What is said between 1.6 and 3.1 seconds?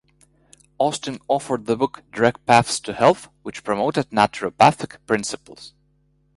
the book "Direct Paths to